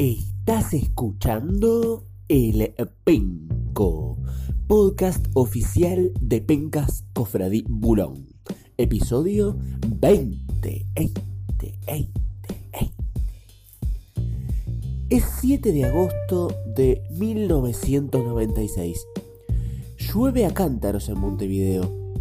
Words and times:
Estás 0.00 0.72
escuchando 0.72 2.06
El 2.26 2.72
Penco, 3.04 4.16
podcast 4.66 5.26
oficial 5.34 6.10
de 6.22 6.40
Pencas 6.40 7.04
Cofradí 7.12 7.66
Bulón. 7.68 8.26
Episodio 8.78 9.58
20, 9.86 10.86
20, 10.94 11.22
20, 11.54 11.78
20. 11.86 12.20
Es 15.10 15.24
7 15.38 15.70
de 15.70 15.84
agosto 15.84 16.48
de 16.74 17.02
1996. 17.10 19.06
Llueve 19.98 20.46
a 20.46 20.54
cántaros 20.54 21.10
en 21.10 21.20
Montevideo 21.20 22.14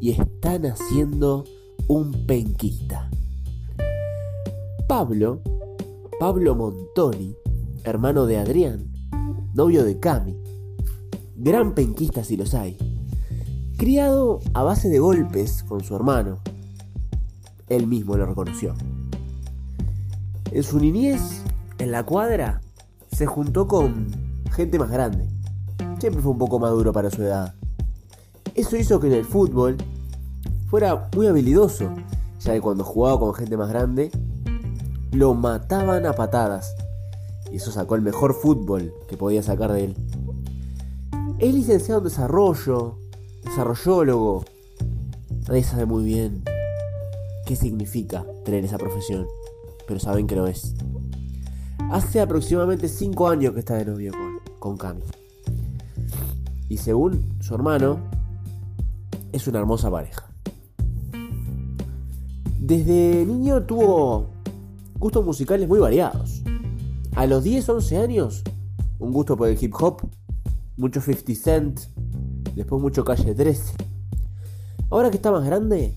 y 0.00 0.10
están 0.10 0.66
haciendo 0.66 1.44
un 1.86 2.10
penquista. 2.26 3.08
Pablo, 4.88 5.40
Pablo 6.20 6.54
Montoni, 6.54 7.34
hermano 7.82 8.26
de 8.26 8.36
Adrián, 8.36 8.92
novio 9.54 9.84
de 9.84 9.98
Cami, 9.98 10.36
gran 11.34 11.74
penquista 11.74 12.24
si 12.24 12.36
los 12.36 12.52
hay, 12.52 12.76
criado 13.78 14.40
a 14.52 14.62
base 14.62 14.90
de 14.90 14.98
golpes 14.98 15.62
con 15.62 15.82
su 15.82 15.96
hermano. 15.96 16.40
Él 17.70 17.86
mismo 17.86 18.18
lo 18.18 18.26
reconoció. 18.26 18.74
En 20.50 20.62
su 20.62 20.78
niñez, 20.78 21.40
en 21.78 21.90
la 21.90 22.04
cuadra, 22.04 22.60
se 23.10 23.24
juntó 23.24 23.66
con 23.66 24.08
gente 24.52 24.78
más 24.78 24.90
grande. 24.90 25.26
Siempre 26.00 26.20
fue 26.20 26.32
un 26.32 26.38
poco 26.38 26.58
maduro 26.58 26.92
para 26.92 27.10
su 27.10 27.22
edad. 27.22 27.54
Eso 28.54 28.76
hizo 28.76 29.00
que 29.00 29.06
en 29.06 29.14
el 29.14 29.24
fútbol 29.24 29.78
fuera 30.66 31.08
muy 31.16 31.28
habilidoso, 31.28 31.90
ya 32.40 32.52
que 32.52 32.60
cuando 32.60 32.84
jugaba 32.84 33.18
con 33.18 33.32
gente 33.32 33.56
más 33.56 33.70
grande, 33.70 34.10
lo 35.12 35.34
mataban 35.34 36.06
a 36.06 36.12
patadas. 36.12 36.74
Y 37.50 37.56
eso 37.56 37.72
sacó 37.72 37.96
el 37.96 38.02
mejor 38.02 38.34
fútbol 38.34 38.94
que 39.08 39.16
podía 39.16 39.42
sacar 39.42 39.72
de 39.72 39.84
él. 39.84 39.96
Es 41.38 41.54
licenciado 41.54 42.00
en 42.00 42.04
desarrollo, 42.04 42.98
desarrollólogo. 43.44 44.44
Nadie 45.48 45.64
sabe 45.64 45.86
muy 45.86 46.04
bien 46.04 46.44
qué 47.46 47.56
significa 47.56 48.24
tener 48.44 48.64
esa 48.64 48.78
profesión, 48.78 49.26
pero 49.86 49.98
saben 49.98 50.26
que 50.26 50.36
lo 50.36 50.46
es. 50.46 50.74
Hace 51.90 52.20
aproximadamente 52.20 52.88
5 52.88 53.28
años 53.28 53.54
que 53.54 53.60
está 53.60 53.74
de 53.74 53.84
novio 53.84 54.12
con, 54.12 54.58
con 54.58 54.76
Cami. 54.76 55.02
Y 56.68 56.76
según 56.76 57.36
su 57.40 57.54
hermano, 57.54 57.98
es 59.32 59.48
una 59.48 59.58
hermosa 59.58 59.90
pareja. 59.90 60.30
Desde 62.60 63.24
niño 63.26 63.64
tuvo 63.64 64.39
gustos 65.00 65.24
musicales 65.24 65.66
muy 65.66 65.80
variados. 65.80 66.42
A 67.16 67.26
los 67.26 67.42
10, 67.42 67.68
11 67.70 67.96
años, 67.96 68.44
un 68.98 69.12
gusto 69.12 69.36
por 69.36 69.48
el 69.48 69.58
hip 69.60 69.74
hop, 69.80 70.02
mucho 70.76 71.00
50 71.00 71.34
Cent, 71.34 71.80
después 72.54 72.80
mucho 72.80 73.02
Calle 73.02 73.34
13. 73.34 73.74
Ahora 74.90 75.10
que 75.10 75.16
está 75.16 75.32
más 75.32 75.44
grande, 75.44 75.96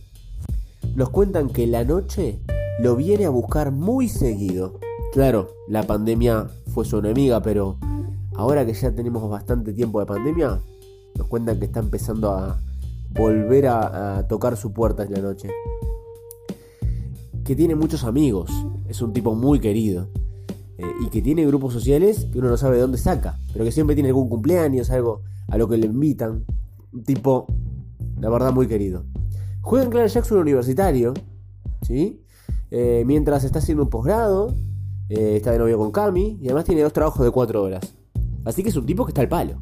nos 0.95 1.09
cuentan 1.09 1.49
que 1.49 1.67
la 1.67 1.83
noche 1.83 2.39
lo 2.79 2.95
viene 2.95 3.25
a 3.25 3.29
buscar 3.29 3.71
muy 3.71 4.07
seguido. 4.07 4.79
Claro, 5.11 5.49
la 5.67 5.83
pandemia 5.83 6.47
fue 6.73 6.85
su 6.85 6.97
enemiga, 6.97 7.41
pero 7.41 7.77
ahora 8.35 8.65
que 8.65 8.73
ya 8.73 8.95
tenemos 8.95 9.29
bastante 9.29 9.73
tiempo 9.73 9.99
de 9.99 10.05
pandemia, 10.05 10.61
nos 11.17 11.27
cuentan 11.27 11.59
que 11.59 11.65
está 11.65 11.81
empezando 11.81 12.31
a 12.31 12.57
volver 13.11 13.67
a, 13.67 14.19
a 14.19 14.27
tocar 14.29 14.55
su 14.55 14.71
puerta 14.71 15.03
en 15.03 15.11
la 15.11 15.19
noche. 15.19 15.49
Que 17.43 17.55
tiene 17.55 17.75
muchos 17.75 18.05
amigos, 18.05 18.49
es 18.93 19.01
un 19.01 19.11
tipo 19.11 19.35
muy 19.35 19.59
querido. 19.59 20.07
Eh, 20.77 20.85
y 21.05 21.09
que 21.09 21.21
tiene 21.21 21.45
grupos 21.45 21.73
sociales 21.73 22.27
que 22.31 22.39
uno 22.39 22.49
no 22.49 22.57
sabe 22.57 22.75
de 22.75 22.81
dónde 22.81 22.97
saca, 22.97 23.37
pero 23.51 23.65
que 23.65 23.71
siempre 23.71 23.95
tiene 23.95 24.09
algún 24.09 24.29
cumpleaños, 24.29 24.89
algo 24.89 25.21
a 25.47 25.57
lo 25.57 25.67
que 25.67 25.77
le 25.77 25.87
invitan. 25.87 26.45
Un 26.91 27.03
tipo, 27.03 27.47
la 28.19 28.29
verdad, 28.29 28.53
muy 28.53 28.67
querido. 28.67 29.03
Juega 29.61 29.85
en 29.85 29.91
Clara 29.91 30.07
Jackson 30.07 30.37
universitario, 30.37 31.13
¿sí? 31.81 32.21
Eh, 32.69 33.03
mientras 33.05 33.43
está 33.43 33.59
haciendo 33.59 33.83
un 33.83 33.89
posgrado, 33.89 34.53
eh, 35.09 35.35
está 35.37 35.51
de 35.51 35.59
novio 35.59 35.77
con 35.77 35.91
Cami 35.91 36.39
y 36.41 36.45
además 36.47 36.65
tiene 36.65 36.81
dos 36.81 36.93
trabajos 36.93 37.23
de 37.23 37.31
cuatro 37.31 37.63
horas. 37.63 37.95
Así 38.45 38.61
que 38.61 38.69
es 38.69 38.75
un 38.75 38.85
tipo 38.85 39.05
que 39.05 39.11
está 39.11 39.21
al 39.21 39.29
palo. 39.29 39.61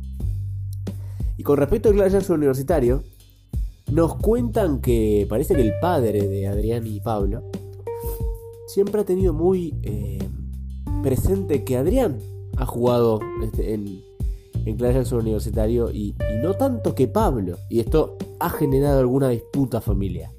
Y 1.37 1.43
con 1.43 1.57
respecto 1.57 1.89
a 1.89 1.93
Clara 1.93 2.09
Jackson 2.09 2.37
universitario, 2.37 3.03
nos 3.91 4.15
cuentan 4.15 4.81
que 4.81 5.25
parece 5.29 5.55
que 5.55 5.61
el 5.61 5.73
padre 5.81 6.27
de 6.27 6.47
Adrián 6.47 6.87
y 6.87 6.99
Pablo 6.99 7.50
siempre 8.67 9.01
ha 9.01 9.05
tenido 9.05 9.33
muy 9.33 9.75
eh, 9.83 10.19
presente 11.03 11.63
que 11.63 11.77
Adrián 11.77 12.19
ha 12.57 12.65
jugado 12.65 13.19
este, 13.43 13.73
en, 13.73 14.01
en 14.65 14.77
Jackson 14.77 15.19
Universitario 15.19 15.91
y, 15.91 16.15
y, 16.31 16.43
no 16.43 16.53
tanto 16.53 16.95
que 16.95 17.07
Pablo. 17.07 17.57
Y 17.69 17.79
esto 17.79 18.17
ha 18.39 18.49
generado 18.49 18.99
alguna 18.99 19.29
disputa 19.29 19.81
familiar. 19.81 20.31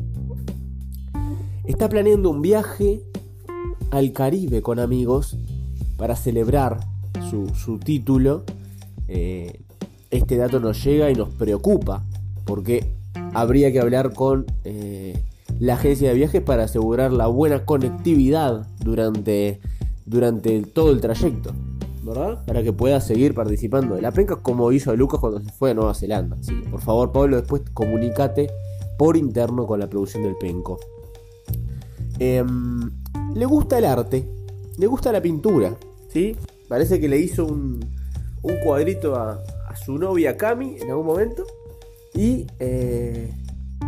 Está 1.64 1.88
planeando 1.88 2.30
un 2.30 2.42
viaje 2.42 3.02
al 3.90 4.12
Caribe 4.12 4.62
con 4.62 4.78
amigos 4.78 5.36
para 5.96 6.16
celebrar 6.16 6.80
su, 7.30 7.48
su 7.54 7.78
título. 7.78 8.44
Eh, 9.08 9.60
este 10.10 10.36
dato 10.36 10.60
nos 10.60 10.82
llega 10.84 11.10
y 11.10 11.14
nos 11.14 11.28
preocupa 11.30 12.04
porque 12.44 12.92
habría 13.34 13.72
que 13.72 13.80
hablar 13.80 14.12
con 14.12 14.46
eh, 14.64 15.22
la 15.58 15.74
agencia 15.74 16.08
de 16.08 16.14
viajes 16.14 16.42
para 16.42 16.64
asegurar 16.64 17.12
la 17.12 17.26
buena 17.26 17.64
conectividad 17.64 18.66
durante, 18.80 19.60
durante 20.06 20.62
todo 20.62 20.90
el 20.90 21.00
trayecto, 21.00 21.52
¿verdad? 22.02 22.44
Para 22.44 22.62
que 22.62 22.72
pueda 22.72 23.00
seguir 23.00 23.34
participando 23.34 23.94
de 23.94 24.02
la 24.02 24.12
penca 24.12 24.36
como 24.36 24.72
hizo 24.72 24.94
Lucas 24.96 25.20
cuando 25.20 25.40
se 25.40 25.50
fue 25.52 25.70
a 25.70 25.74
Nueva 25.74 25.94
Zelanda. 25.94 26.36
Así 26.40 26.60
que 26.60 26.68
por 26.68 26.80
favor, 26.80 27.12
Pablo, 27.12 27.36
después 27.36 27.62
comunícate 27.72 28.50
por 28.98 29.16
interno 29.16 29.66
con 29.66 29.80
la 29.80 29.88
producción 29.88 30.24
del 30.24 30.36
penco. 30.36 30.78
Eh, 32.18 32.44
le 33.34 33.46
gusta 33.46 33.78
el 33.78 33.84
arte, 33.84 34.28
le 34.78 34.86
gusta 34.86 35.12
la 35.12 35.22
pintura, 35.22 35.76
¿sí? 36.08 36.36
Parece 36.68 37.00
que 37.00 37.08
le 37.08 37.18
hizo 37.18 37.46
un, 37.46 37.80
un 38.42 38.56
cuadrito 38.64 39.16
a, 39.16 39.42
a, 39.68 39.76
su 39.76 39.98
novia 39.98 40.36
Cami 40.36 40.76
en 40.80 40.90
algún 40.90 41.06
momento. 41.06 41.44
Y 42.14 42.46
eh, 42.58 43.32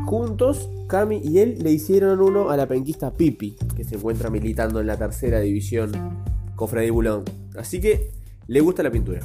juntos, 0.05 0.69
Cami 0.89 1.21
y 1.23 1.39
él 1.39 1.59
le 1.63 1.71
hicieron 1.71 2.21
uno 2.21 2.51
a 2.51 2.57
la 2.57 2.67
penquista 2.67 3.13
Pipi, 3.13 3.57
que 3.77 3.85
se 3.85 3.97
encuentra 3.97 4.31
militando 4.31 4.81
en 4.81 4.87
la 4.87 4.97
tercera 4.97 5.41
división 5.41 5.93
Cofradí 6.57 6.91
Bulón. 6.91 7.25
Así 7.57 7.81
que 7.81 8.11
le 8.47 8.61
gusta 8.61 8.83
la 8.83 8.91
pintura. 8.91 9.21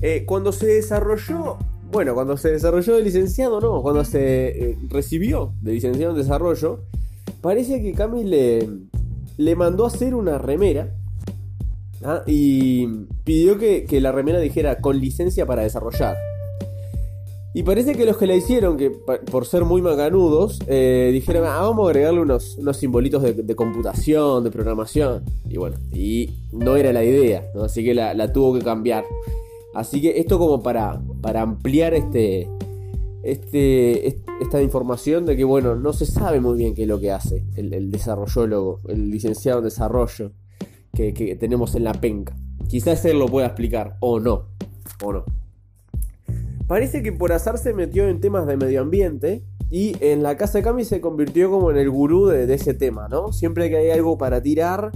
Eh, 0.00 0.24
cuando 0.26 0.52
se 0.52 0.66
desarrolló, 0.66 1.58
bueno, 1.90 2.14
cuando 2.14 2.36
se 2.36 2.50
desarrolló 2.50 2.96
de 2.96 3.02
licenciado, 3.02 3.60
no, 3.60 3.82
cuando 3.82 4.04
se 4.04 4.70
eh, 4.70 4.78
recibió 4.88 5.54
de 5.62 5.72
licenciado 5.72 6.12
en 6.12 6.18
desarrollo, 6.18 6.84
parece 7.40 7.82
que 7.82 7.92
Cami 7.92 8.24
le, 8.24 8.68
le 9.36 9.56
mandó 9.56 9.84
a 9.84 9.88
hacer 9.88 10.14
una 10.14 10.38
remera. 10.38 10.94
¿ah? 12.04 12.22
Y 12.26 12.86
pidió 13.24 13.58
que, 13.58 13.84
que 13.84 14.00
la 14.00 14.12
remera 14.12 14.38
dijera 14.40 14.80
con 14.80 15.00
licencia 15.00 15.46
para 15.46 15.62
desarrollar. 15.62 16.16
Y 17.58 17.64
parece 17.64 17.96
que 17.96 18.04
los 18.04 18.16
que 18.16 18.28
la 18.28 18.36
hicieron, 18.36 18.76
que 18.76 18.88
por 18.88 19.44
ser 19.44 19.64
muy 19.64 19.82
macanudos, 19.82 20.60
eh, 20.68 21.10
dijeron, 21.12 21.42
ah, 21.44 21.62
vamos 21.62 21.86
a 21.86 21.90
agregarle 21.90 22.20
unos, 22.20 22.56
unos 22.56 22.76
simbolitos 22.76 23.20
de, 23.20 23.56
computación, 23.56 24.44
de 24.44 24.52
programación. 24.52 25.24
Y 25.50 25.56
bueno, 25.56 25.76
y 25.92 26.30
no 26.52 26.76
era 26.76 26.92
la 26.92 27.02
idea, 27.02 27.50
así 27.60 27.82
que 27.82 27.94
la, 27.94 28.32
tuvo 28.32 28.54
que 28.56 28.64
cambiar. 28.64 29.04
Así 29.74 30.00
que 30.00 30.20
esto 30.20 30.38
como 30.38 30.62
para, 30.62 31.02
para 31.20 31.42
ampliar 31.42 31.94
este, 31.94 32.48
este, 33.24 34.06
esta 34.40 34.62
información 34.62 35.26
de 35.26 35.36
que, 35.36 35.42
bueno, 35.42 35.74
no 35.74 35.92
se 35.92 36.06
sabe 36.06 36.40
muy 36.40 36.56
bien 36.56 36.76
qué 36.76 36.82
es 36.82 36.88
lo 36.88 37.00
que 37.00 37.10
hace 37.10 37.44
el, 37.56 37.90
desarrollólogo, 37.90 38.82
el 38.86 39.10
licenciado 39.10 39.58
en 39.58 39.64
desarrollo 39.64 40.30
que, 40.94 41.12
que 41.12 41.34
tenemos 41.34 41.74
en 41.74 41.82
la 41.82 41.94
penca. 41.94 42.36
Quizás 42.68 43.04
él 43.04 43.18
lo 43.18 43.26
pueda 43.26 43.48
explicar, 43.48 43.96
o 43.98 44.20
no, 44.20 44.44
o 45.02 45.12
no. 45.12 45.37
Parece 46.68 47.02
que 47.02 47.12
por 47.12 47.32
azar 47.32 47.56
se 47.56 47.72
metió 47.72 48.06
en 48.06 48.20
temas 48.20 48.46
de 48.46 48.58
medio 48.58 48.82
ambiente 48.82 49.42
y 49.70 49.96
en 50.00 50.22
la 50.22 50.36
casa 50.36 50.58
de 50.58 50.64
Cami 50.64 50.84
se 50.84 51.00
convirtió 51.00 51.50
como 51.50 51.70
en 51.70 51.78
el 51.78 51.88
gurú 51.88 52.26
de, 52.26 52.52
ese 52.52 52.74
tema, 52.74 53.08
¿no? 53.08 53.32
Siempre 53.32 53.70
que 53.70 53.78
hay 53.78 53.90
algo 53.90 54.18
para 54.18 54.42
tirar 54.42 54.92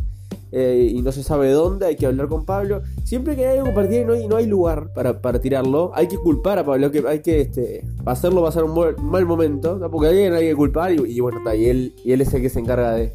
eh, 0.52 0.92
y 0.94 1.00
no 1.00 1.12
se 1.12 1.22
sabe 1.22 1.50
dónde, 1.50 1.86
hay 1.86 1.96
que 1.96 2.04
hablar 2.04 2.28
con 2.28 2.44
Pablo. 2.44 2.82
Siempre 3.04 3.36
que 3.36 3.46
hay 3.46 3.58
algo 3.58 3.74
para 3.74 3.88
tirar 3.88 4.20
y 4.20 4.28
no 4.28 4.36
hay, 4.36 4.46
lugar 4.46 4.90
para, 4.92 5.40
tirarlo, 5.40 5.92
hay 5.94 6.08
que 6.08 6.18
culpar 6.18 6.58
a 6.58 6.64
Pablo, 6.66 6.90
que 6.90 7.04
hay 7.08 7.20
que 7.20 7.40
este, 7.40 7.86
hacerlo 8.04 8.42
pasar 8.42 8.64
un 8.64 8.74
mal 9.02 9.24
momento, 9.24 9.78
¿no? 9.78 9.90
porque 9.90 10.08
alguien 10.08 10.34
hay 10.34 10.48
que 10.48 10.54
culpar 10.54 10.92
y, 10.92 11.00
y 11.10 11.20
bueno, 11.20 11.38
está, 11.38 11.56
y 11.56 11.70
él, 11.70 11.94
y 12.04 12.12
él 12.12 12.20
es 12.20 12.34
el 12.34 12.42
que 12.42 12.50
se 12.50 12.60
encarga 12.60 12.92
de, 12.92 13.14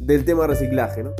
del 0.00 0.24
tema 0.24 0.46
reciclaje, 0.46 1.02
¿no? 1.02 1.10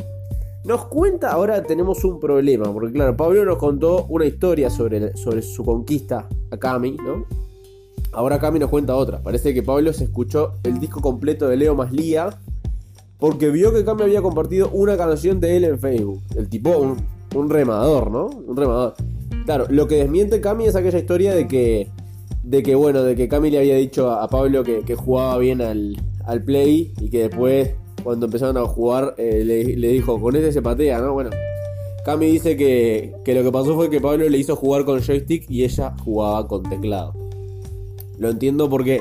Nos 0.65 0.87
cuenta, 0.87 1.33
ahora 1.33 1.63
tenemos 1.63 2.05
un 2.05 2.21
problema, 2.21 2.73
porque 2.73 2.93
claro, 2.93 3.17
Pablo 3.17 3.45
nos 3.45 3.59
contó 3.59 4.07
una 4.09 4.27
historia 4.27 4.71
sobre, 4.71 5.17
sobre 5.17 5.43
su 5.43 5.65
conquista 5.65 6.29
a 6.51 6.57
Cami, 6.57 6.93
¿no? 6.93 7.25
Ahora 8.13 8.39
Cami 8.39 8.59
nos 8.59 8.71
cuenta 8.71 8.95
otra. 8.95 9.23
Parece 9.23 9.55
que 9.55 9.63
Pablo 9.63 9.93
se 9.93 10.05
escuchó 10.05 10.55
el 10.65 10.79
disco 10.79 11.01
completo 11.01 11.49
de 11.49 11.57
Leo 11.57 11.75
más 11.75 11.93
Lía 11.93 12.39
porque 13.19 13.51
vio 13.51 13.73
que 13.73 13.85
Cami 13.85 14.03
había 14.03 14.21
compartido 14.21 14.69
una 14.71 14.97
canción 14.97 15.41
de 15.41 15.57
él 15.57 15.65
en 15.65 15.79
Facebook. 15.79 16.21
El 16.37 16.49
tipo, 16.49 16.71
un, 17.35 17.51
remador, 17.51 18.11
¿no? 18.11 18.27
Un 18.27 18.57
remador. 18.57 18.95
Claro, 19.47 19.67
lo 19.71 19.87
que 19.87 19.95
desmiente 19.97 20.41
Cami 20.41 20.67
es 20.67 20.77
aquella 20.77 20.99
historia 20.99 21.35
de 21.35 21.49
que, 21.49 21.89
de 22.43 22.63
que 22.63 22.75
bueno, 22.75 23.03
de 23.03 23.15
que 23.15 23.29
Cami 23.29 23.51
le 23.51 23.59
había 23.59 23.77
dicho 23.77 24.11
a, 24.11 24.29
Pablo 24.29 24.65
que, 24.65 24.95
jugaba 24.97 25.39
bien 25.39 25.63
al, 25.63 25.97
al, 26.25 26.43
play 26.43 26.93
y 27.01 27.11
que 27.11 27.29
después, 27.29 27.71
cuando 28.03 28.27
empezaron 28.27 28.57
a 28.57 28.65
jugar, 28.67 29.15
eh, 29.19 29.43
le, 29.45 29.89
dijo, 29.89 30.21
con 30.21 30.37
este 30.37 30.53
se 30.53 30.63
patea, 30.63 30.99
¿no? 30.99 31.13
Bueno, 31.13 31.31
Cami 32.05 32.27
dice 32.27 32.57
que, 32.57 33.15
que 33.25 33.35
lo 33.35 33.43
que 33.43 33.53
pasó 33.53 33.75
fue 33.75 33.91
que 33.91 34.01
Pablo 34.01 34.29
le 34.29 34.39
hizo 34.39 34.57
jugar 34.57 34.85
con 34.85 35.01
joystick 35.01 35.49
y 35.51 35.65
ella 35.65 35.95
jugaba 36.05 36.47
con 36.49 36.63
teclado. 36.65 37.15
Lo 38.19 38.31
entiendo 38.31 38.69
porque 38.69 39.01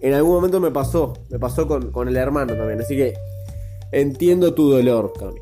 en 0.00 0.14
algún 0.14 0.34
momento 0.34 0.60
me 0.60 0.70
pasó, 0.70 1.14
me 1.30 1.38
pasó 1.38 1.66
con, 1.66 1.90
con 1.90 2.08
el 2.08 2.16
hermano 2.16 2.54
también, 2.54 2.80
así 2.80 2.96
que 2.96 3.14
Entiendo 3.92 4.54
tu 4.54 4.70
dolor, 4.70 5.12
Cami. 5.18 5.38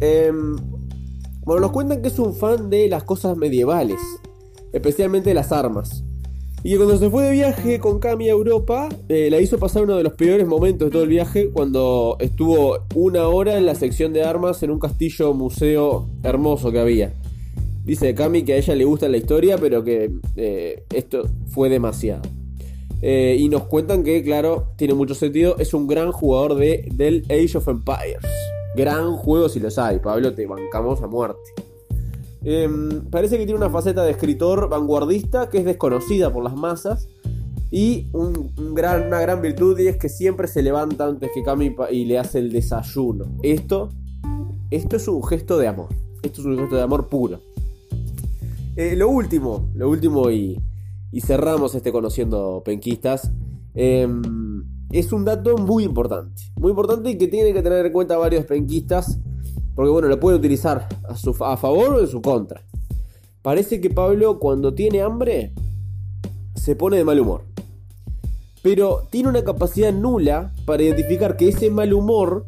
Em, 0.00 0.56
bueno, 1.44 1.60
nos 1.60 1.70
cuentan 1.70 2.00
que 2.00 2.08
es 2.08 2.18
un 2.18 2.34
fan 2.34 2.70
de 2.70 2.88
las 2.88 3.04
cosas 3.04 3.36
medievales, 3.36 4.00
especialmente 4.72 5.34
las 5.34 5.52
armas. 5.52 6.02
Y 6.64 6.70
que 6.70 6.76
cuando 6.76 6.98
se 6.98 7.08
fue 7.08 7.24
de 7.24 7.30
viaje 7.32 7.78
con 7.78 8.00
Cami 8.00 8.28
a 8.28 8.32
Europa, 8.32 8.88
eh, 9.08 9.28
la 9.30 9.40
hizo 9.40 9.58
pasar 9.58 9.84
uno 9.84 9.96
de 9.96 10.02
los 10.02 10.14
peores 10.14 10.46
momentos 10.46 10.88
de 10.88 10.92
todo 10.92 11.02
el 11.04 11.08
viaje, 11.08 11.50
cuando 11.50 12.16
estuvo 12.18 12.78
una 12.94 13.28
hora 13.28 13.56
en 13.56 13.64
la 13.64 13.74
sección 13.74 14.12
de 14.12 14.24
armas 14.24 14.62
en 14.62 14.70
un 14.70 14.80
castillo 14.80 15.32
museo 15.34 16.08
hermoso 16.22 16.72
que 16.72 16.80
había. 16.80 17.12
Dice 17.84 18.14
Cami 18.14 18.42
que 18.42 18.54
a 18.54 18.56
ella 18.56 18.74
le 18.74 18.84
gusta 18.84 19.08
la 19.08 19.16
historia, 19.16 19.56
pero 19.56 19.82
que 19.84 20.10
eh, 20.36 20.82
esto 20.92 21.22
fue 21.46 21.68
demasiado. 21.68 22.22
Eh, 23.00 23.36
y 23.38 23.48
nos 23.48 23.62
cuentan 23.62 24.02
que, 24.02 24.22
claro, 24.22 24.72
tiene 24.76 24.94
mucho 24.94 25.14
sentido. 25.14 25.56
Es 25.58 25.72
un 25.72 25.86
gran 25.86 26.12
jugador 26.12 26.56
de, 26.56 26.88
del 26.92 27.24
Age 27.30 27.58
of 27.58 27.68
Empires. 27.68 28.18
Gran 28.76 29.16
juego 29.16 29.48
si 29.48 29.60
lo 29.60 29.70
sabes, 29.70 30.00
Pablo, 30.00 30.34
te 30.34 30.46
bancamos 30.46 31.00
a 31.02 31.06
muerte. 31.06 31.67
Em, 32.50 33.02
parece 33.10 33.36
que 33.36 33.44
tiene 33.44 33.58
una 33.58 33.68
faceta 33.68 34.02
de 34.04 34.10
escritor 34.10 34.70
vanguardista 34.70 35.50
que 35.50 35.58
es 35.58 35.66
desconocida 35.66 36.32
por 36.32 36.42
las 36.42 36.56
masas. 36.56 37.06
Y 37.70 38.06
una 38.14 39.20
gran 39.20 39.42
virtud 39.42 39.78
y 39.78 39.88
es 39.88 39.98
que 39.98 40.08
siempre 40.08 40.48
se 40.48 40.62
levanta 40.62 41.04
antes 41.04 41.30
que 41.34 41.42
Cami 41.42 41.76
y 41.90 42.06
le 42.06 42.18
hace 42.18 42.38
el 42.38 42.50
desayuno. 42.50 43.26
Esto, 43.42 43.90
esto 44.70 44.96
es 44.96 45.06
un 45.08 45.22
gesto 45.22 45.58
de 45.58 45.68
amor. 45.68 45.88
Esto 46.22 46.40
es 46.40 46.46
un 46.46 46.58
gesto 46.58 46.76
de 46.76 46.82
amor 46.82 47.08
puro. 47.08 47.38
Eh, 48.76 48.96
lo 48.96 49.10
último, 49.10 49.68
lo 49.74 49.90
último 49.90 50.30
y, 50.30 50.58
cerramos 51.20 51.74
este 51.74 51.92
conociendo 51.92 52.62
penquistas. 52.64 53.30
Em, 53.74 54.64
es 54.90 55.12
un 55.12 55.26
dato 55.26 55.58
muy 55.58 55.84
importante, 55.84 56.40
muy 56.56 56.70
importante 56.70 57.10
y 57.10 57.18
que 57.18 57.28
tiene 57.28 57.52
que 57.52 57.60
tener 57.60 57.84
en 57.84 57.92
cuenta 57.92 58.16
varios 58.16 58.46
penquistas, 58.46 59.20
porque 59.78 59.92
bueno, 59.92 60.08
lo 60.08 60.18
puede 60.18 60.36
utilizar 60.36 60.88
a, 61.08 61.16
su, 61.16 61.32
favor 61.34 61.94
o 61.94 62.00
en 62.00 62.08
su 62.08 62.20
contra. 62.20 62.64
Parece 63.42 63.80
que 63.80 63.90
Pablo 63.90 64.40
cuando 64.40 64.74
tiene 64.74 65.02
hambre 65.02 65.52
se 66.56 66.74
pone 66.74 66.96
de 66.96 67.04
mal 67.04 67.20
humor. 67.20 67.44
Pero 68.60 69.06
tiene 69.08 69.28
una 69.28 69.44
capacidad 69.44 69.92
nula 69.92 70.52
para 70.64 70.82
identificar 70.82 71.36
que 71.36 71.50
ese 71.50 71.70
mal 71.70 71.92
humor 71.92 72.44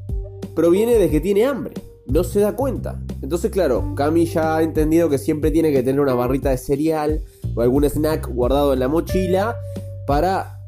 proviene 0.57 0.97
de 0.97 1.09
que 1.09 1.21
tiene 1.21 1.45
hambre. 1.45 1.75
No 2.09 2.25
se 2.25 2.41
da 2.41 2.57
cuenta. 2.57 3.01
Entonces, 3.23 3.53
claro, 3.53 3.95
Cami 3.95 4.27
ya 4.27 4.57
ha 4.57 4.63
entendido 4.65 5.09
que 5.09 5.19
siempre 5.19 5.53
tiene 5.53 5.71
que 5.71 5.85
tener 5.85 6.01
una 6.01 6.15
barrita 6.15 6.51
de 6.51 6.59
cereal, 6.59 7.21
o 7.55 7.61
algún 7.61 7.85
snack 7.85 8.29
guardado 8.29 8.73
en 8.73 8.81
la 8.81 8.89
mochila 8.89 9.55
para 10.05 10.59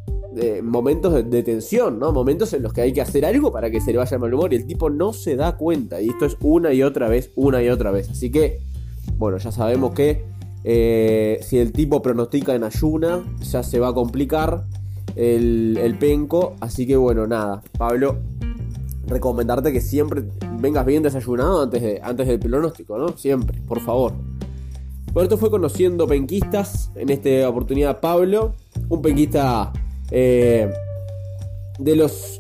momentos 0.63 1.13
de, 1.29 1.43
tensión, 1.43 1.99
¿no? 1.99 2.13
Momentos 2.13 2.53
en 2.53 2.63
los 2.63 2.73
que 2.73 2.83
hay 2.83 2.93
que 2.93 3.01
hacer 3.01 3.25
algo 3.25 3.53
para 3.53 3.71
que 3.71 3.81
se 3.81 3.93
le 3.93 3.99
vaya 3.99 4.15
el 4.15 4.21
mal 4.21 4.33
humor 4.33 4.53
y 4.53 4.57
el 4.57 4.67
tipo 4.67 4.91
no 4.91 5.13
se 5.13 5.37
da 5.37 5.57
cuenta. 5.57 6.01
Y 6.01 6.09
esto 6.09 6.27
es 6.27 6.37
una 6.41 6.73
y 6.73 6.83
otra 6.83 7.09
vez, 7.09 7.31
una 7.35 7.63
y 7.63 7.69
otra 7.69 7.91
vez. 7.91 8.11
Así 8.11 8.31
que, 8.31 8.61
bueno, 9.19 9.39
ya 9.39 9.53
sabemos 9.53 9.93
que 9.93 10.25
eh, 10.65 11.41
si 11.43 11.59
el 11.59 11.73
tipo 11.73 12.03
pronostica 12.03 12.55
en 12.55 12.65
ayuna, 12.65 13.23
ya 13.41 13.63
se 13.63 13.79
va 13.79 13.89
a 13.89 13.95
complicar 13.95 14.65
el, 15.17 15.79
el 15.81 15.99
penco. 15.99 16.55
Así 16.61 16.87
que, 16.87 16.97
bueno, 16.97 17.27
nada, 17.27 17.63
Pablo, 17.77 18.19
recomendarte 19.07 19.73
que 19.73 19.81
siempre 19.81 20.25
vengas 20.59 20.87
bien 20.87 21.03
desayunado 21.03 21.63
antes, 21.63 21.83
de, 21.83 22.01
antes 22.03 22.27
del 22.27 22.39
pronóstico, 22.39 22.99
¿no? 22.99 23.17
Siempre, 23.17 23.61
por 23.63 23.81
favor. 23.81 24.13
Bueno, 25.13 25.25
esto 25.25 25.37
fue 25.37 25.51
conociendo 25.51 26.07
penquistas. 26.07 26.91
En 26.95 27.11
esta 27.11 27.49
oportunidad, 27.49 28.01
Pablo, 28.01 28.55
un 28.89 29.03
penquista 29.03 29.73
eh, 30.13 30.71
de 31.79 31.97
los 31.97 32.39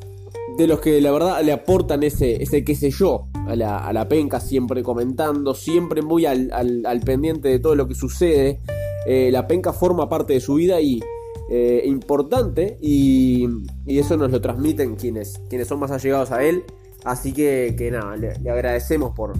de 0.56 0.66
los 0.66 0.80
que 0.80 1.00
la 1.00 1.10
verdad 1.10 1.42
le 1.42 1.52
aportan 1.52 2.02
ese, 2.02 2.42
ese 2.42 2.62
qué 2.62 2.74
sé 2.74 2.90
yo 2.90 3.28
a 3.46 3.56
la, 3.56 4.08
penca, 4.08 4.38
siempre 4.38 4.82
comentando, 4.82 5.54
siempre 5.54 6.02
muy 6.02 6.26
al, 6.26 7.00
pendiente 7.04 7.48
de 7.48 7.58
todo 7.58 7.74
lo 7.74 7.88
que 7.88 7.94
sucede. 7.94 8.60
Eh, 9.06 9.30
la 9.32 9.48
penca 9.48 9.72
forma 9.72 10.08
parte 10.08 10.34
de 10.34 10.40
su 10.40 10.54
vida 10.54 10.80
y 10.80 11.02
eh, 11.50 11.82
importante 11.86 12.78
y, 12.80 13.48
eso 13.86 14.16
nos 14.16 14.30
lo 14.30 14.40
transmiten 14.40 14.94
quienes, 14.94 15.40
quienes 15.48 15.66
son 15.66 15.80
más 15.80 15.90
allegados 15.90 16.30
a 16.30 16.44
él. 16.44 16.64
Así 17.04 17.32
que, 17.32 17.74
que 17.76 17.90
nada, 17.90 18.16
le, 18.16 18.38
le 18.38 18.50
agradecemos 18.50 19.12
por, 19.14 19.32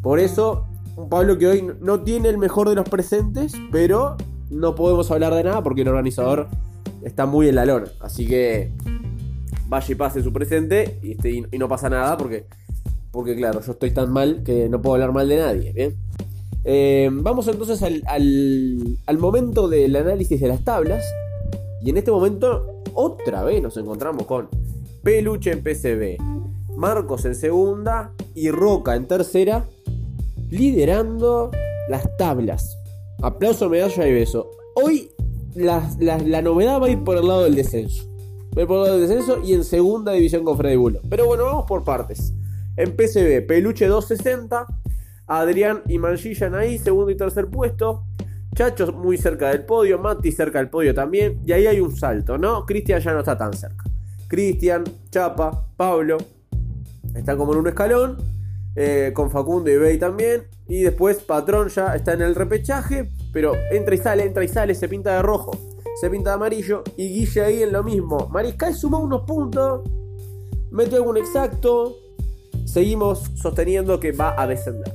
por 0.00 0.20
eso 0.20 0.66
un 0.96 1.08
Pablo 1.08 1.36
que 1.36 1.46
hoy 1.46 1.70
no 1.80 2.00
tiene 2.00 2.28
el 2.28 2.38
mejor 2.38 2.68
de 2.68 2.74
los 2.76 2.88
presentes, 2.88 3.52
pero 3.70 4.16
no 4.50 4.74
podemos 4.74 5.10
hablar 5.10 5.34
de 5.34 5.44
nada 5.44 5.62
porque 5.62 5.82
el 5.82 5.88
organizador 5.88 6.48
está 7.02 7.26
muy 7.26 7.48
en 7.48 7.54
la 7.56 7.64
lona. 7.64 7.88
Así 8.00 8.26
que 8.26 8.72
vaya 9.68 9.92
y 9.92 9.94
pase 9.94 10.22
su 10.22 10.32
presente 10.32 10.98
y, 11.02 11.12
este, 11.12 11.44
y 11.50 11.58
no 11.58 11.68
pasa 11.68 11.88
nada 11.88 12.16
porque, 12.16 12.46
porque, 13.10 13.36
claro, 13.36 13.60
yo 13.60 13.72
estoy 13.72 13.92
tan 13.92 14.12
mal 14.12 14.42
que 14.44 14.68
no 14.68 14.80
puedo 14.82 14.94
hablar 14.94 15.12
mal 15.12 15.28
de 15.28 15.36
nadie. 15.36 15.72
¿bien? 15.72 15.96
Eh, 16.64 17.08
vamos 17.12 17.48
entonces 17.48 17.82
al, 17.82 18.02
al 19.06 19.18
momento 19.18 19.68
del 19.68 19.96
análisis 19.96 20.40
de 20.40 20.48
las 20.48 20.64
tablas. 20.64 21.04
Y 21.82 21.90
en 21.90 21.96
este 21.96 22.10
momento, 22.10 22.82
otra 22.94 23.42
vez 23.44 23.62
nos 23.62 23.76
encontramos 23.76 24.26
con 24.26 24.48
Peluche 25.02 25.52
en 25.52 25.62
PCB, 25.62 26.18
Marcos 26.76 27.24
en 27.24 27.34
segunda 27.34 28.12
y 28.34 28.50
Roca 28.50 28.96
en 28.96 29.06
tercera 29.06 29.66
liderando 30.50 31.50
las 31.88 32.16
tablas. 32.16 32.76
Aplauso, 33.22 33.68
medalla 33.68 34.06
y 34.06 34.12
beso. 34.12 34.50
Hoy 34.74 35.10
la, 35.54 36.42
novedad 36.42 36.80
va 36.80 36.86
a 36.86 36.90
ir 36.90 37.02
por 37.02 37.16
el 37.16 37.26
lado 37.26 37.44
del 37.44 37.54
descenso. 37.54 38.04
Va 38.56 38.58
a 38.58 38.62
ir 38.62 38.66
por 38.66 38.76
el 38.78 38.82
lado 38.84 38.98
del 38.98 39.08
descenso 39.08 39.42
y 39.44 39.54
en 39.54 39.64
segunda 39.64 40.12
división 40.12 40.44
con 40.44 40.56
Freddy 40.56 40.76
Bulo. 40.76 41.00
Pero 41.08 41.26
bueno, 41.26 41.44
vamos 41.44 41.66
por 41.66 41.84
partes. 41.84 42.32
En 42.76 42.96
PCB, 42.96 43.46
Peluche 43.46 43.86
260. 43.86 44.66
Adrián 45.26 45.82
y 45.86 45.98
Manchillan 45.98 46.56
ahí, 46.56 46.78
segundo 46.78 47.10
y 47.10 47.16
tercer 47.16 47.46
puesto. 47.46 48.04
Chachos 48.54 48.92
muy 48.92 49.16
cerca 49.16 49.50
del 49.50 49.64
podio, 49.64 49.98
Mati 49.98 50.32
cerca 50.32 50.58
del 50.58 50.68
podio 50.68 50.92
también. 50.92 51.40
Y 51.46 51.52
ahí 51.52 51.66
hay 51.66 51.80
un 51.80 51.96
salto, 51.96 52.36
¿no? 52.36 52.66
Cristian 52.66 53.00
ya 53.00 53.12
no 53.12 53.20
está 53.20 53.38
tan 53.38 53.52
cerca. 53.52 53.84
Cristian, 54.26 54.82
Chapa, 55.10 55.66
Pablo. 55.76 56.18
Están 57.14 57.36
como 57.36 57.52
en 57.52 57.60
un 57.60 57.68
escalón. 57.68 58.16
Eh, 58.76 59.10
con 59.14 59.30
Facundo 59.30 59.70
y 59.70 59.76
Bey 59.76 59.98
también. 59.98 60.44
Y 60.70 60.82
después 60.82 61.18
Patrón 61.18 61.68
ya 61.68 61.96
está 61.96 62.12
en 62.12 62.22
el 62.22 62.36
repechaje, 62.36 63.10
pero 63.32 63.54
entra 63.72 63.92
y 63.92 63.98
sale, 63.98 64.24
entra 64.24 64.44
y 64.44 64.48
sale, 64.48 64.74
se 64.76 64.88
pinta 64.88 65.16
de 65.16 65.22
rojo, 65.22 65.50
se 66.00 66.08
pinta 66.08 66.30
de 66.30 66.36
amarillo. 66.36 66.84
Y 66.96 67.08
Guille 67.08 67.42
ahí 67.42 67.62
en 67.64 67.72
lo 67.72 67.82
mismo. 67.82 68.28
Mariscal 68.30 68.72
suma 68.72 68.98
unos 68.98 69.22
puntos, 69.22 69.82
mete 70.70 70.94
algún 70.94 71.16
exacto. 71.16 71.96
Seguimos 72.64 73.32
sosteniendo 73.34 73.98
que 73.98 74.12
va 74.12 74.40
a 74.40 74.46
descender. 74.46 74.94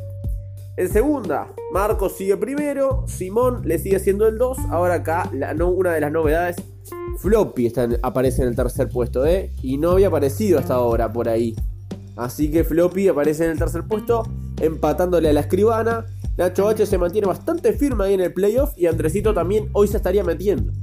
En 0.77 0.89
segunda, 0.89 1.53
Marcos 1.73 2.15
sigue 2.15 2.37
primero, 2.37 3.03
Simón 3.05 3.61
le 3.65 3.77
sigue 3.77 3.99
siendo 3.99 4.27
el 4.27 4.37
2. 4.37 4.57
Ahora 4.69 4.95
acá 4.95 5.29
una 5.61 5.93
de 5.93 5.99
las 5.99 6.11
novedades, 6.11 6.55
Floppy 7.19 7.73
aparece 8.01 8.43
en 8.43 8.47
el 8.47 8.55
tercer 8.55 8.87
puesto, 8.87 9.25
¿eh? 9.25 9.51
Y 9.61 9.77
no 9.77 9.91
había 9.91 10.07
aparecido 10.07 10.57
hasta 10.57 10.75
ahora 10.75 11.11
por 11.11 11.27
ahí. 11.27 11.53
Así 12.15 12.49
que 12.49 12.63
Floppy 12.63 13.09
aparece 13.09 13.43
en 13.43 13.51
el 13.51 13.57
tercer 13.57 13.83
puesto, 13.83 14.23
empatándole 14.59 15.29
a 15.29 15.33
la 15.33 15.41
escribana. 15.41 16.05
Nacho 16.37 16.67
H 16.67 16.85
se 16.85 16.97
mantiene 16.97 17.27
bastante 17.27 17.73
firme 17.73 18.05
ahí 18.05 18.13
en 18.13 18.21
el 18.21 18.33
playoff 18.33 18.77
y 18.77 18.87
Andresito 18.87 19.33
también 19.33 19.69
hoy 19.73 19.87
se 19.87 19.97
estaría 19.97 20.23
metiendo. 20.23 20.73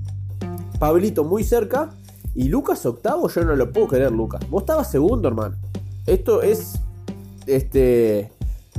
Pablito 0.78 1.24
muy 1.24 1.44
cerca 1.44 1.90
y 2.34 2.48
Lucas 2.48 2.84
octavo, 2.86 3.28
yo 3.28 3.44
no 3.44 3.54
lo 3.54 3.70
puedo 3.70 3.88
creer, 3.88 4.10
Lucas. 4.10 4.48
Vos 4.48 4.62
estabas 4.62 4.90
segundo, 4.90 5.28
hermano. 5.28 5.56
Esto 6.06 6.42
es. 6.42 6.80
Este. 7.46 8.30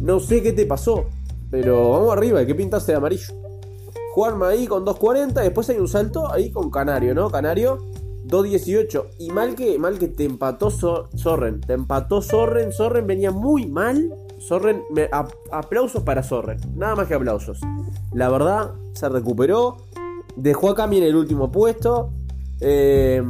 No 0.02 0.20
sé 0.20 0.42
qué 0.42 0.54
te 0.54 0.66
pasó. 0.66 1.06
Pero 1.52 1.92
vamos 1.92 2.12
arriba, 2.18 2.40
hay 2.40 2.48
que 2.48 2.56
pintarse 2.56 2.92
de 2.92 2.98
amarillo. 2.98 3.34
Juanma 4.14 4.50
ahí 4.50 4.66
con 4.66 4.86
2.40. 4.86 5.34
Después 5.34 5.70
hay 5.70 5.78
un 5.78 5.88
salto 5.88 6.32
ahí 6.32 6.50
con 6.50 6.72
Canario, 6.72 7.14
¿no? 7.14 7.30
Canario 7.30 7.78
2.18. 8.26 9.06
Y 9.20 9.30
mal 9.30 9.56
que, 9.56 9.78
mal 9.78 10.00
que 10.00 10.08
te 10.08 10.24
empató 10.24 10.72
Sorren. 10.72 11.62
Te 11.62 11.74
empató 11.74 12.22
Sorren. 12.24 12.72
Sorren 12.72 13.06
venía 13.06 13.30
muy 13.30 13.68
mal. 13.68 14.12
Sorren, 14.48 14.84
aplausos 15.52 16.04
para 16.04 16.22
Sorren. 16.22 16.60
Nada 16.76 16.96
más 16.96 17.08
que 17.08 17.14
aplausos. 17.14 17.62
La 18.12 18.30
verdad, 18.30 18.74
se 18.94 19.08
recuperó. 19.08 19.78
Dejó 20.36 20.72
a 20.72 20.76
Cami 20.76 20.98
en 20.98 21.04
el 21.04 21.16
último 21.16 21.52
puesto. 21.52 22.12
Eh, 22.60 23.24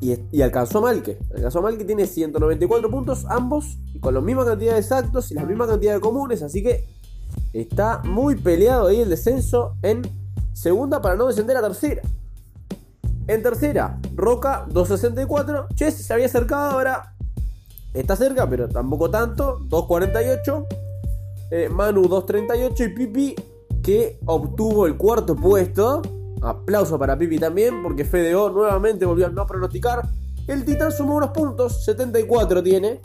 y, 0.00 0.42
alcanzó 0.42 0.78
a 0.78 0.82
Malque. 0.82 1.18
Alcanzó 1.34 1.60
a 1.60 1.62
Malque, 1.62 1.84
tiene 1.84 2.06
194 2.06 2.90
puntos, 2.90 3.26
ambos, 3.28 3.78
con 4.00 4.14
la 4.14 4.20
misma 4.20 4.44
cantidad 4.44 4.72
de 4.72 4.80
exactos 4.80 5.30
y 5.30 5.34
la 5.34 5.44
misma 5.44 5.66
cantidad 5.66 5.94
de 5.94 6.00
comunes. 6.00 6.42
Así 6.42 6.62
que 6.62 6.86
está 7.52 8.02
muy 8.04 8.34
peleado 8.36 8.88
ahí 8.88 9.00
el 9.00 9.10
descenso 9.10 9.76
en 9.82 10.02
segunda 10.52 11.00
para 11.00 11.14
no 11.14 11.26
descender 11.26 11.56
a 11.56 11.62
tercera. 11.62 12.02
En 13.28 13.42
tercera, 13.42 14.00
Roca 14.14 14.66
264. 14.70 15.68
Ches 15.74 15.94
se 15.94 16.12
había 16.12 16.26
acercado 16.26 16.72
ahora. 16.72 17.14
Está 17.94 18.16
cerca, 18.16 18.48
pero 18.48 18.68
tampoco 18.68 19.10
tanto. 19.10 19.58
248. 19.68 20.66
Eh, 21.50 21.68
Manu 21.70 22.02
238 22.02 22.84
y 22.84 22.88
Pipi 22.88 23.34
que 23.82 24.18
obtuvo 24.26 24.86
el 24.86 24.96
cuarto 24.96 25.34
puesto. 25.34 26.02
Aplauso 26.42 26.98
para 26.98 27.18
Pipi 27.18 27.38
también, 27.38 27.82
porque 27.82 28.04
FDO 28.04 28.50
nuevamente 28.50 29.06
volvió 29.06 29.26
a 29.26 29.30
no 29.30 29.46
pronosticar. 29.46 30.02
El 30.46 30.64
Titán 30.64 30.92
sumó 30.92 31.16
unos 31.16 31.30
puntos, 31.30 31.84
74 31.84 32.62
tiene. 32.62 33.00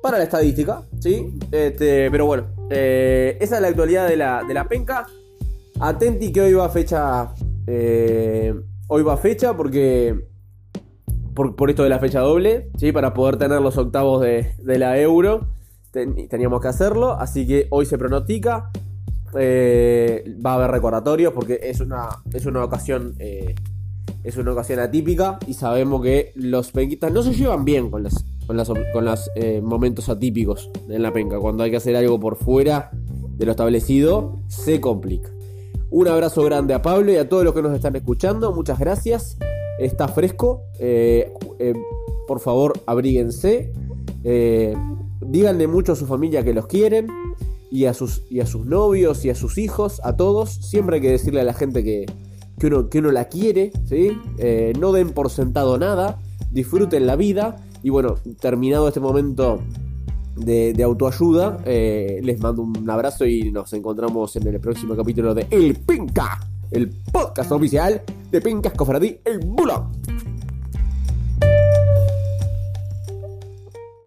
Para 0.00 0.18
la 0.18 0.24
estadística, 0.24 0.82
¿sí? 0.98 1.38
Este, 1.52 2.10
pero 2.10 2.26
bueno, 2.26 2.46
eh, 2.70 3.38
esa 3.40 3.56
es 3.56 3.62
la 3.62 3.68
actualidad 3.68 4.08
de 4.08 4.16
la, 4.16 4.42
de 4.42 4.52
la 4.54 4.66
penca. 4.66 5.06
Atenti 5.78 6.32
que 6.32 6.40
hoy 6.40 6.54
va 6.54 6.68
fecha. 6.68 7.32
Eh, 7.66 8.54
hoy 8.88 9.02
va 9.02 9.16
fecha 9.16 9.56
porque. 9.56 10.31
Por, 11.34 11.70
esto 11.70 11.82
de 11.82 11.88
la 11.88 11.98
fecha 11.98 12.20
doble, 12.20 12.68
¿sí? 12.76 12.92
Para 12.92 13.14
poder 13.14 13.36
tener 13.36 13.60
los 13.60 13.76
octavos 13.78 14.20
de, 14.22 14.54
la 14.64 14.98
euro. 14.98 15.48
teníamos 15.90 16.60
que 16.60 16.68
hacerlo. 16.68 17.12
Así 17.12 17.46
que 17.46 17.66
hoy 17.70 17.86
se 17.86 17.98
pronostica. 17.98 18.70
Eh, 19.34 20.24
va 20.44 20.52
a 20.52 20.54
haber 20.56 20.70
recordatorios 20.70 21.32
porque 21.32 21.58
es 21.62 21.80
una, 21.80 22.08
es 22.32 22.46
una 22.46 22.64
ocasión. 22.64 23.14
Eh, 23.18 23.54
es 24.24 24.36
una 24.36 24.52
ocasión 24.52 24.78
atípica. 24.78 25.38
Y 25.46 25.54
sabemos 25.54 26.02
que 26.02 26.32
los 26.34 26.70
penquistas 26.72 27.12
no 27.12 27.22
se 27.22 27.32
llevan 27.32 27.64
bien 27.64 27.90
con 27.90 28.02
los 28.02 28.24
con 28.46 28.56
las, 28.56 28.68
con 28.68 29.04
los 29.04 29.30
momentos 29.62 30.08
atípicos 30.08 30.70
en 30.88 31.02
la 31.02 31.12
penca. 31.12 31.38
Cuando 31.38 31.62
hay 31.62 31.70
que 31.70 31.76
hacer 31.76 31.96
algo 31.96 32.18
por 32.18 32.36
fuera 32.36 32.90
de 33.36 33.46
lo 33.46 33.52
establecido, 33.52 34.40
se 34.48 34.80
complica. 34.80 35.30
Un 35.90 36.08
abrazo 36.08 36.42
grande 36.44 36.72
a 36.72 36.80
Pablo 36.80 37.12
y 37.12 37.16
a 37.16 37.28
todos 37.28 37.44
los 37.44 37.54
que 37.54 37.60
nos 37.60 37.74
están 37.74 37.94
escuchando. 37.96 38.52
Muchas 38.52 38.78
gracias. 38.78 39.36
Está 39.82 40.06
fresco. 40.06 40.62
Eh, 40.78 41.32
eh, 41.58 41.74
por 42.28 42.38
favor, 42.38 42.80
abríguense. 42.86 43.72
Eh, 44.22 44.74
díganle 45.20 45.66
mucho 45.66 45.92
a 45.92 45.96
su 45.96 46.06
familia 46.06 46.44
que 46.44 46.54
los 46.54 46.66
quieren. 46.66 47.08
Y 47.68 47.86
a, 47.86 47.94
sus, 47.94 48.22
y 48.30 48.40
a 48.40 48.46
sus 48.46 48.66
novios 48.66 49.24
y 49.24 49.30
a 49.30 49.34
sus 49.34 49.58
hijos, 49.58 50.00
a 50.04 50.14
todos. 50.16 50.50
Siempre 50.50 50.96
hay 50.96 51.02
que 51.02 51.10
decirle 51.10 51.40
a 51.40 51.44
la 51.44 51.54
gente 51.54 51.82
que, 51.82 52.04
que, 52.58 52.66
uno, 52.66 52.88
que 52.88 52.98
uno 52.98 53.10
la 53.10 53.24
quiere. 53.24 53.72
¿sí? 53.86 54.12
no 54.78 54.92
den 54.92 55.10
por 55.10 55.30
sentado 55.30 55.78
nada. 55.78 56.18
Disfruten 56.50 57.06
la 57.06 57.16
vida. 57.16 57.56
Y 57.82 57.90
bueno, 57.90 58.16
terminado 58.40 58.86
este 58.86 59.00
momento 59.00 59.62
de, 60.36 60.80
autoayuda. 60.84 61.58
Les 61.64 62.38
mando 62.40 62.62
un 62.62 62.88
abrazo 62.88 63.26
y 63.26 63.50
nos 63.50 63.72
encontramos 63.72 64.36
en 64.36 64.46
el 64.46 64.60
próximo 64.60 64.94
capítulo 64.94 65.34
de 65.34 65.46
El 65.50 65.74
Pinca, 65.74 66.38
el 66.72 66.90
podcast 67.12 67.52
oficial 67.52 68.02
de 68.30 68.40
Pincas 68.40 68.72
Cofradí, 68.72 69.18
el 69.24 69.38
Bulo. 69.40 69.90